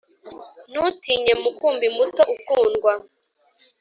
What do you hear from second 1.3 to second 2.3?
mukumbi muto